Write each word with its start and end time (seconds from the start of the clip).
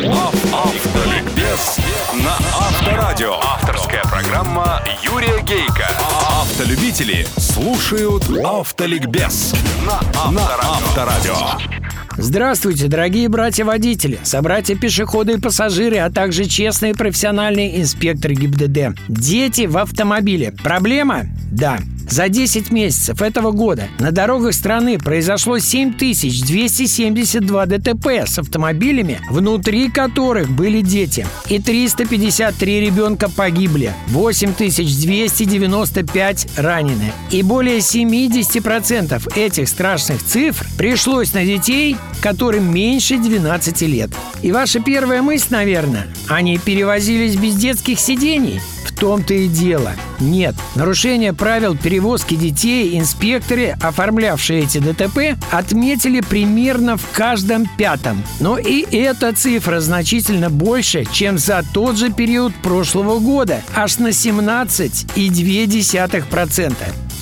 Автоликбез 0.00 1.78
на 2.14 2.32
Авторадио. 2.56 3.34
Авторская 3.34 4.02
программа 4.04 4.80
Юрия 5.02 5.42
Гейка. 5.42 5.94
Автолюбители 6.40 7.26
слушают 7.36 8.24
Автоликбез 8.42 9.54
на 9.84 10.00
Авторадио. 10.18 11.36
Здравствуйте, 12.16 12.88
дорогие 12.88 13.28
братья-водители, 13.28 14.18
собратья-пешеходы 14.22 15.34
и 15.34 15.38
пассажиры, 15.38 15.98
а 15.98 16.10
также 16.10 16.46
честные 16.46 16.94
профессиональные 16.94 17.82
инспекторы 17.82 18.34
ГИБДД. 18.36 18.98
Дети 19.08 19.66
в 19.66 19.76
автомобиле. 19.76 20.52
Проблема? 20.64 21.26
Да. 21.50 21.78
За 22.08 22.28
10 22.28 22.70
месяцев 22.70 23.20
этого 23.22 23.50
года 23.52 23.88
на 23.98 24.12
дорогах 24.12 24.54
страны 24.54 24.98
произошло 24.98 25.58
7272 25.58 27.66
ДТП 27.66 28.06
с 28.26 28.38
автомобилями, 28.38 29.20
внутри 29.30 29.90
которых 29.90 30.48
были 30.50 30.80
дети. 30.80 31.26
И 31.48 31.60
353 31.60 32.80
ребенка 32.80 33.28
погибли, 33.30 33.92
8295 34.08 36.48
ранены. 36.56 37.12
И 37.30 37.42
более 37.42 37.78
70% 37.78 39.36
этих 39.36 39.68
страшных 39.68 40.22
цифр 40.22 40.66
пришлось 40.76 41.32
на 41.32 41.44
детей, 41.44 41.96
которым 42.20 42.72
меньше 42.72 43.18
12 43.18 43.82
лет. 43.82 44.10
И 44.42 44.52
ваша 44.52 44.80
первая 44.80 45.22
мысль, 45.22 45.48
наверное, 45.50 46.06
они 46.28 46.58
перевозились 46.58 47.36
без 47.36 47.56
детских 47.56 48.00
сидений? 48.00 48.60
Том-то 49.00 49.34
и 49.34 49.48
дело. 49.48 49.92
Нет, 50.20 50.54
нарушение 50.74 51.32
правил 51.32 51.76
перевозки 51.76 52.36
детей 52.36 52.98
инспекторы, 52.98 53.74
оформлявшие 53.80 54.64
эти 54.64 54.76
ДТП, 54.76 55.38
отметили 55.50 56.20
примерно 56.20 56.98
в 56.98 57.10
каждом 57.10 57.66
пятом. 57.78 58.22
Но 58.40 58.58
и 58.58 58.82
эта 58.94 59.32
цифра 59.32 59.80
значительно 59.80 60.50
больше, 60.50 61.06
чем 61.10 61.38
за 61.38 61.64
тот 61.72 61.96
же 61.96 62.12
период 62.12 62.54
прошлого 62.56 63.20
года, 63.20 63.62
аж 63.74 63.96
на 63.98 64.08
17,2%. 64.08 66.74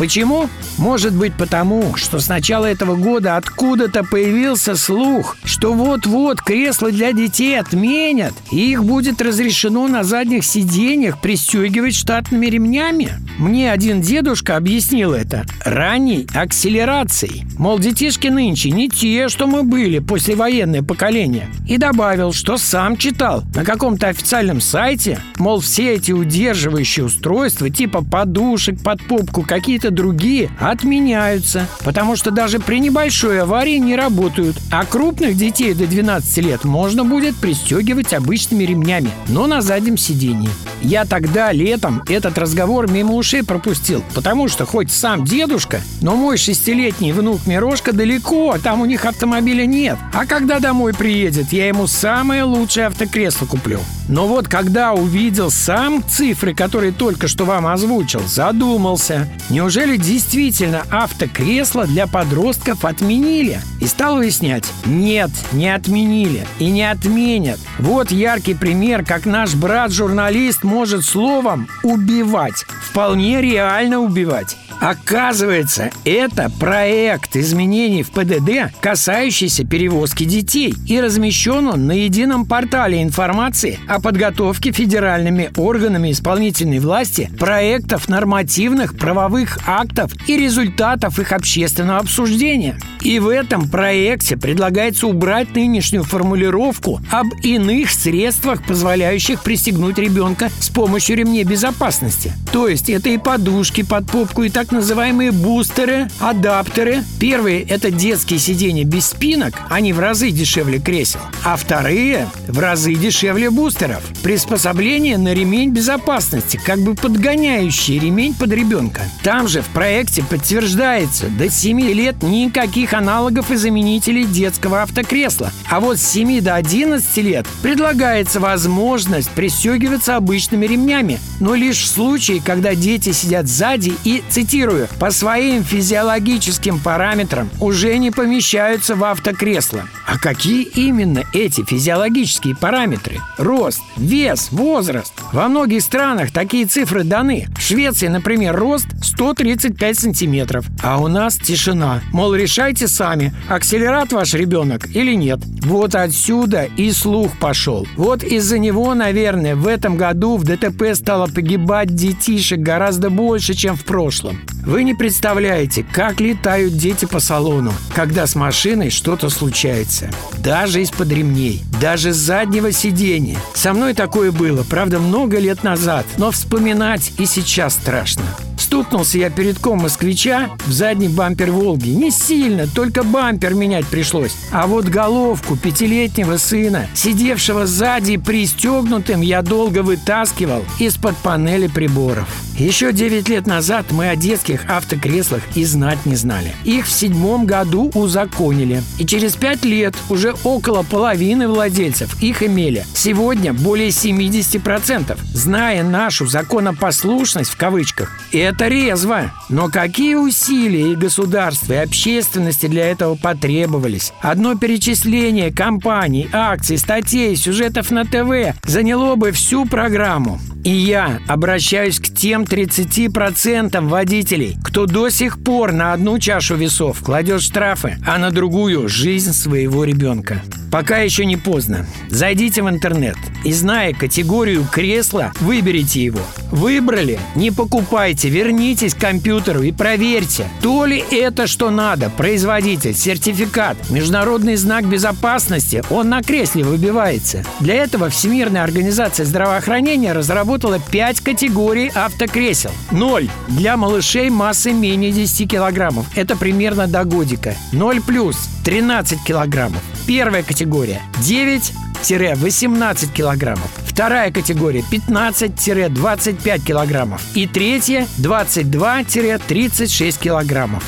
Почему? 0.00 0.48
Может 0.78 1.12
быть 1.12 1.34
потому, 1.34 1.94
что 1.94 2.20
с 2.20 2.28
начала 2.30 2.64
этого 2.64 2.96
года 2.96 3.36
откуда-то 3.36 4.02
появился 4.02 4.74
слух, 4.74 5.36
что 5.44 5.74
вот-вот 5.74 6.40
кресла 6.40 6.90
для 6.90 7.12
детей 7.12 7.60
отменят, 7.60 8.32
и 8.50 8.72
их 8.72 8.82
будет 8.82 9.20
разрешено 9.20 9.88
на 9.88 10.02
задних 10.02 10.46
сиденьях 10.46 11.20
пристегивать 11.20 11.94
штатными 11.94 12.46
ремнями. 12.46 13.10
Мне 13.38 13.70
один 13.70 14.00
дедушка 14.00 14.56
объяснил 14.56 15.12
это 15.12 15.44
ранней 15.66 16.26
акселерацией. 16.34 17.44
Мол, 17.58 17.78
детишки 17.78 18.28
нынче 18.28 18.70
не 18.70 18.88
те, 18.88 19.28
что 19.28 19.46
мы 19.46 19.64
были 19.64 19.98
послевоенное 19.98 20.82
поколение. 20.82 21.50
И 21.68 21.76
добавил, 21.76 22.32
что 22.32 22.56
сам 22.56 22.96
читал 22.96 23.44
на 23.54 23.66
каком-то 23.66 24.08
официальном 24.08 24.62
сайте, 24.62 25.20
мол, 25.36 25.60
все 25.60 25.92
эти 25.92 26.12
удерживающие 26.12 27.04
устройства 27.04 27.68
типа 27.68 28.02
подушек 28.02 28.82
под 28.82 29.02
попку, 29.06 29.42
какие-то 29.42 29.89
другие 29.90 30.50
отменяются, 30.58 31.66
потому 31.84 32.16
что 32.16 32.30
даже 32.30 32.58
при 32.58 32.80
небольшой 32.80 33.40
аварии 33.40 33.76
не 33.76 33.96
работают, 33.96 34.56
а 34.70 34.84
крупных 34.84 35.36
детей 35.36 35.74
до 35.74 35.86
12 35.86 36.38
лет 36.38 36.64
можно 36.64 37.04
будет 37.04 37.36
пристегивать 37.36 38.12
обычными 38.12 38.64
ремнями, 38.64 39.10
но 39.28 39.46
на 39.46 39.60
заднем 39.60 39.96
сидении. 39.96 40.50
Я 40.82 41.04
тогда 41.04 41.52
летом 41.52 42.02
этот 42.08 42.38
разговор 42.38 42.90
мимо 42.90 43.14
ушей 43.14 43.42
пропустил, 43.42 44.02
потому 44.14 44.48
что 44.48 44.64
хоть 44.64 44.90
сам 44.90 45.24
дедушка, 45.24 45.80
но 46.00 46.16
мой 46.16 46.38
шестилетний 46.38 47.12
внук 47.12 47.46
Мирошка 47.46 47.92
далеко, 47.92 48.56
там 48.62 48.80
у 48.80 48.86
них 48.86 49.04
автомобиля 49.04 49.66
нет. 49.66 49.98
А 50.12 50.26
когда 50.26 50.58
домой 50.58 50.94
приедет, 50.94 51.52
я 51.52 51.68
ему 51.68 51.86
самое 51.86 52.44
лучшее 52.44 52.86
автокресло 52.86 53.46
куплю. 53.46 53.80
Но 54.08 54.26
вот 54.26 54.48
когда 54.48 54.92
увидел 54.92 55.50
сам 55.50 56.02
цифры, 56.06 56.52
которые 56.54 56.92
только 56.92 57.28
что 57.28 57.44
вам 57.44 57.66
озвучил, 57.66 58.22
задумался. 58.26 59.28
Неужели 59.50 59.96
действительно 59.96 60.82
автокресло 60.90 61.86
для 61.86 62.08
подростков 62.08 62.84
отменили? 62.84 63.60
И 63.80 63.86
стал 63.86 64.16
выяснять. 64.16 64.64
Нет, 64.84 65.30
не 65.52 65.72
отменили. 65.72 66.44
И 66.58 66.70
не 66.70 66.90
отменят. 66.90 67.60
Вот 67.78 68.10
яркий 68.10 68.54
пример, 68.54 69.04
как 69.04 69.26
наш 69.26 69.54
брат-журналист 69.54 70.64
может 70.70 71.04
словом 71.04 71.66
убивать. 71.82 72.64
Вполне 72.90 73.42
реально 73.42 73.98
убивать. 73.98 74.56
Оказывается, 74.80 75.90
это 76.04 76.50
проект 76.58 77.36
изменений 77.36 78.02
в 78.02 78.10
ПДД, 78.12 78.72
касающийся 78.80 79.64
перевозки 79.64 80.24
детей, 80.24 80.74
и 80.86 81.00
размещен 81.00 81.68
он 81.68 81.86
на 81.86 81.92
едином 81.92 82.46
портале 82.46 83.02
информации 83.02 83.78
о 83.86 84.00
подготовке 84.00 84.72
федеральными 84.72 85.50
органами 85.56 86.12
исполнительной 86.12 86.78
власти 86.78 87.30
проектов 87.38 88.08
нормативных 88.08 88.96
правовых 88.96 89.58
актов 89.66 90.12
и 90.26 90.38
результатов 90.38 91.18
их 91.18 91.32
общественного 91.32 91.98
обсуждения. 91.98 92.78
И 93.02 93.18
в 93.18 93.28
этом 93.28 93.68
проекте 93.68 94.36
предлагается 94.36 95.06
убрать 95.06 95.54
нынешнюю 95.54 96.04
формулировку 96.04 97.00
об 97.10 97.26
иных 97.42 97.90
средствах, 97.90 98.62
позволяющих 98.64 99.42
пристегнуть 99.42 99.98
ребенка 99.98 100.50
с 100.60 100.68
помощью 100.68 101.16
ремней 101.16 101.44
безопасности. 101.44 102.32
То 102.52 102.68
есть 102.68 102.88
это 102.90 103.10
и 103.10 103.18
подушки 103.18 103.82
под 103.82 104.10
попку, 104.10 104.42
и 104.42 104.48
так 104.48 104.69
называемые 104.70 105.32
бустеры, 105.32 106.08
адаптеры. 106.18 107.04
Первые– 107.18 107.62
это 107.68 107.90
детские 107.90 108.38
сиденья 108.38 108.84
без 108.84 109.06
спинок, 109.06 109.54
они 109.68 109.92
в 109.92 109.98
разы 109.98 110.30
дешевле 110.30 110.78
кресел. 110.78 111.20
А 111.44 111.56
вторые– 111.56 112.28
в 112.48 112.58
разы 112.58 112.94
дешевле 112.94 113.50
бустеров. 113.50 114.02
Приспособление 114.22 115.18
на 115.18 115.34
ремень 115.34 115.70
безопасности, 115.70 116.60
как 116.64 116.80
бы 116.80 116.94
подгоняющий 116.94 117.98
ремень 117.98 118.34
под 118.34 118.52
ребенка. 118.52 119.02
Там 119.22 119.48
же 119.48 119.62
в 119.62 119.66
проекте 119.66 120.22
подтверждается, 120.22 121.26
до 121.26 121.50
7 121.50 121.80
лет 121.80 122.22
никаких 122.22 122.94
аналогов 122.94 123.50
и 123.50 123.56
заменителей 123.56 124.24
детского 124.24 124.82
автокресла. 124.82 125.50
А 125.68 125.80
вот 125.80 125.98
с 125.98 126.02
7 126.02 126.40
до 126.40 126.54
11 126.54 127.16
лет 127.18 127.46
предлагается 127.62 128.40
возможность 128.40 129.30
пристегиваться 129.30 130.16
обычными 130.16 130.66
ремнями, 130.66 131.18
но 131.40 131.54
лишь 131.54 131.82
в 131.82 131.86
случае, 131.86 132.40
когда 132.44 132.74
дети 132.74 133.12
сидят 133.12 133.46
сзади 133.46 133.94
и, 134.04 134.22
цитирую, 134.28 134.59
цитирую, 134.60 134.88
по 134.98 135.10
своим 135.10 135.64
физиологическим 135.64 136.78
параметрам 136.80 137.48
уже 137.60 137.96
не 137.96 138.10
помещаются 138.10 138.94
в 138.94 139.04
автокресло. 139.04 139.84
А 140.10 140.18
какие 140.18 140.64
именно 140.64 141.22
эти 141.32 141.64
физиологические 141.64 142.56
параметры? 142.56 143.20
Рост, 143.38 143.80
вес, 143.96 144.48
возраст. 144.50 145.12
Во 145.32 145.46
многих 145.46 145.82
странах 145.82 146.32
такие 146.32 146.66
цифры 146.66 147.04
даны. 147.04 147.46
В 147.56 147.62
Швеции, 147.62 148.08
например, 148.08 148.56
рост 148.56 148.88
135 149.04 149.98
сантиметров, 149.98 150.66
а 150.82 150.98
у 150.98 151.06
нас 151.06 151.36
тишина. 151.36 152.00
Мол, 152.12 152.34
решайте 152.34 152.88
сами, 152.88 153.32
акселерат 153.48 154.12
ваш 154.12 154.34
ребенок 154.34 154.88
или 154.96 155.14
нет. 155.14 155.38
Вот 155.62 155.94
отсюда 155.94 156.64
и 156.76 156.90
слух 156.90 157.38
пошел. 157.38 157.86
Вот 157.96 158.24
из-за 158.24 158.58
него, 158.58 158.94
наверное, 158.94 159.54
в 159.54 159.68
этом 159.68 159.96
году 159.96 160.38
в 160.38 160.42
ДТП 160.42 160.92
стало 160.94 161.28
погибать 161.28 161.94
детишек 161.94 162.58
гораздо 162.58 163.10
больше, 163.10 163.54
чем 163.54 163.76
в 163.76 163.84
прошлом. 163.84 164.40
Вы 164.64 164.84
не 164.84 164.94
представляете, 164.94 165.84
как 165.90 166.20
летают 166.20 166.76
дети 166.76 167.06
по 167.06 167.18
салону, 167.18 167.72
когда 167.94 168.26
с 168.26 168.34
машиной 168.34 168.90
что-то 168.90 169.30
случается. 169.30 170.10
Даже 170.38 170.82
из-под 170.82 171.10
ремней, 171.10 171.62
даже 171.80 172.12
с 172.12 172.16
заднего 172.16 172.70
сиденья. 172.70 173.38
Со 173.54 173.72
мной 173.72 173.94
такое 173.94 174.32
было, 174.32 174.62
правда, 174.62 174.98
много 174.98 175.38
лет 175.38 175.62
назад, 175.62 176.06
но 176.18 176.30
вспоминать 176.30 177.12
и 177.18 177.24
сейчас 177.24 177.74
страшно. 177.74 178.24
Стукнулся 178.58 179.18
я 179.18 179.30
перед 179.30 179.58
ком 179.58 179.80
москвича 179.80 180.50
в 180.66 180.70
задний 180.70 181.08
бампер 181.08 181.50
«Волги». 181.50 181.88
Не 181.88 182.10
сильно, 182.10 182.66
только 182.68 183.02
бампер 183.02 183.54
менять 183.54 183.86
пришлось. 183.86 184.36
А 184.52 184.66
вот 184.66 184.84
головку 184.84 185.56
пятилетнего 185.56 186.36
сына, 186.36 186.86
сидевшего 186.94 187.66
сзади 187.66 188.18
пристегнутым, 188.18 189.22
я 189.22 189.42
долго 189.42 189.82
вытаскивал 189.82 190.62
из-под 190.78 191.16
панели 191.16 191.66
приборов. 191.66 192.28
Еще 192.60 192.92
9 192.92 193.26
лет 193.30 193.46
назад 193.46 193.86
мы 193.90 194.10
о 194.10 194.16
детских 194.16 194.68
автокреслах 194.68 195.40
и 195.54 195.64
знать 195.64 196.04
не 196.04 196.14
знали. 196.14 196.54
Их 196.64 196.84
в 196.84 196.92
седьмом 196.92 197.46
году 197.46 197.90
узаконили. 197.94 198.82
И 198.98 199.06
через 199.06 199.34
5 199.34 199.64
лет 199.64 199.94
уже 200.10 200.34
около 200.44 200.82
половины 200.82 201.48
владельцев 201.48 202.22
их 202.22 202.42
имели. 202.42 202.84
Сегодня 202.92 203.54
более 203.54 203.88
70%. 203.88 205.18
Зная 205.32 205.82
нашу 205.82 206.26
законопослушность 206.26 207.48
в 207.48 207.56
кавычках, 207.56 208.12
это 208.30 208.68
резво. 208.68 209.32
Но 209.48 209.70
какие 209.70 210.16
усилия 210.16 210.92
и 210.92 210.96
государства, 210.96 211.72
и 211.72 211.76
общественности 211.76 212.66
для 212.66 212.88
этого 212.88 213.14
потребовались? 213.14 214.12
Одно 214.20 214.54
перечисление 214.54 215.50
компаний, 215.50 216.28
акций, 216.30 216.76
статей, 216.76 217.36
сюжетов 217.36 217.90
на 217.90 218.04
ТВ 218.04 218.54
заняло 218.64 219.16
бы 219.16 219.32
всю 219.32 219.64
программу. 219.64 220.38
И 220.64 220.70
я 220.70 221.20
обращаюсь 221.26 221.98
к 221.98 222.14
тем 222.14 222.42
30% 222.42 223.80
водителей, 223.88 224.56
кто 224.62 224.86
до 224.86 225.08
сих 225.08 225.42
пор 225.42 225.72
на 225.72 225.92
одну 225.92 226.18
чашу 226.18 226.56
весов 226.56 227.00
кладет 227.02 227.40
штрафы, 227.40 227.98
а 228.06 228.18
на 228.18 228.30
другую– 228.30 228.88
жизнь 228.88 229.32
своего 229.32 229.84
ребенка. 229.84 230.42
Пока 230.70 230.98
еще 230.98 231.24
не 231.24 231.36
поздно. 231.36 231.86
Зайдите 232.08 232.62
в 232.62 232.68
интернет 232.68 233.16
и, 233.44 233.52
зная 233.52 233.92
категорию 233.92 234.64
кресла, 234.70 235.32
выберите 235.40 236.02
его. 236.04 236.20
Выбрали? 236.50 237.18
Не 237.34 237.50
покупайте, 237.50 238.28
вернитесь 238.28 238.94
к 238.94 239.00
компьютеру 239.00 239.62
и 239.62 239.72
проверьте, 239.72 240.46
то 240.62 240.84
ли 240.84 241.02
это, 241.10 241.46
что 241.46 241.70
надо. 241.70 242.10
Производитель, 242.10 242.94
сертификат, 242.94 243.76
международный 243.90 244.56
знак 244.56 244.86
безопасности, 244.86 245.82
он 245.90 246.08
на 246.08 246.22
кресле 246.22 246.64
выбивается. 246.64 247.44
Для 247.60 247.74
этого 247.74 248.08
Всемирная 248.08 248.62
организация 248.62 249.26
здравоохранения 249.26 250.12
разработала 250.12 250.78
5 250.78 251.20
категорий 251.20 251.90
автокресел. 251.94 252.70
0 252.90 253.28
для 253.48 253.76
малышей 253.76 254.30
массой 254.30 254.72
менее 254.72 255.12
10 255.12 255.50
килограммов. 255.50 256.06
Это 256.14 256.36
примерно 256.36 256.86
до 256.86 257.04
годика. 257.04 257.54
0 257.72 258.00
плюс 258.02 258.48
13 258.64 259.22
килограммов. 259.24 259.82
Первая 260.06 260.42
категория 260.60 261.00
9-18 261.22 263.14
килограммов. 263.14 263.70
Вторая 263.86 264.30
категория 264.30 264.84
15-25 264.92 266.62
килограммов. 266.62 267.22
И 267.34 267.46
третья 267.46 268.06
22-36 268.18 270.22
килограммов. 270.22 270.84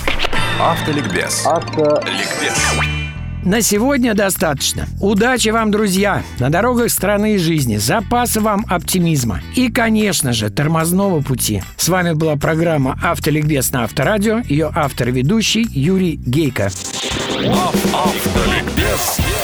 Автоликбез. 0.61 1.47
Автоликбез. 1.47 2.59
На 3.45 3.63
сегодня 3.63 4.13
достаточно. 4.13 4.87
Удачи 5.01 5.49
вам, 5.49 5.71
друзья, 5.71 6.23
на 6.39 6.51
дорогах 6.51 6.91
страны 6.91 7.37
и 7.37 7.39
жизни. 7.39 7.79
Запаса 7.79 8.43
вам 8.43 8.67
оптимизма. 8.69 9.41
И, 9.57 9.71
конечно 9.71 10.35
же, 10.35 10.51
тормозного 10.51 11.23
пути. 11.23 11.63
С 11.79 11.89
вами 11.89 12.13
была 12.13 12.37
программа 12.37 13.01
«Автоликбез» 13.03 13.73
на 13.73 13.85
Авторадио. 13.85 14.43
Ее 14.47 14.71
автор 14.75 15.09
и 15.09 15.13
ведущий 15.13 15.67
Юрий 15.71 16.17
Гейко. 16.17 16.69
Автоликбез 17.95 19.22